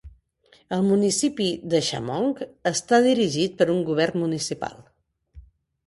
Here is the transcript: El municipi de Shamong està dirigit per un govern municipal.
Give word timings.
El 0.77 0.85
municipi 0.91 1.49
de 1.75 1.83
Shamong 1.89 2.33
està 2.73 3.03
dirigit 3.11 3.57
per 3.61 3.71
un 3.79 3.87
govern 3.95 4.23
municipal. 4.27 4.85